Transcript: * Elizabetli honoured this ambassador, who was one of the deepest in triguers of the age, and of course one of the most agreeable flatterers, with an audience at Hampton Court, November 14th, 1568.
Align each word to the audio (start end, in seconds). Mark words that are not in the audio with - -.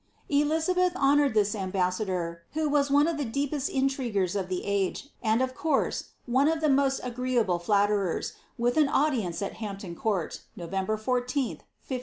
* 0.15 0.31
Elizabetli 0.31 0.95
honoured 0.95 1.35
this 1.35 1.53
ambassador, 1.53 2.41
who 2.53 2.67
was 2.67 2.89
one 2.89 3.07
of 3.07 3.17
the 3.17 3.23
deepest 3.23 3.69
in 3.69 3.87
triguers 3.87 4.35
of 4.35 4.49
the 4.49 4.65
age, 4.65 5.09
and 5.21 5.43
of 5.43 5.53
course 5.53 6.05
one 6.25 6.47
of 6.47 6.59
the 6.59 6.69
most 6.69 6.99
agreeable 7.03 7.59
flatterers, 7.59 8.33
with 8.57 8.77
an 8.77 8.89
audience 8.89 9.43
at 9.43 9.57
Hampton 9.61 9.93
Court, 9.93 10.39
November 10.55 10.97
14th, 10.97 11.05
1568. 11.85 11.99